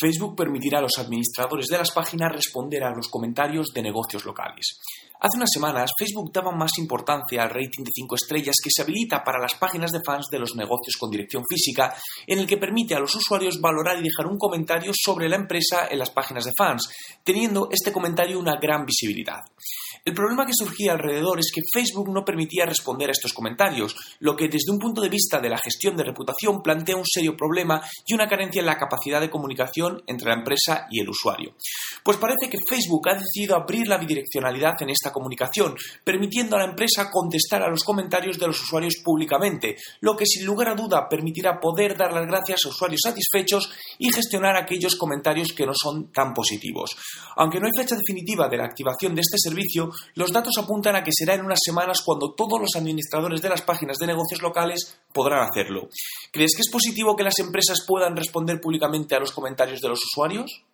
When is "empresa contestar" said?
36.70-37.62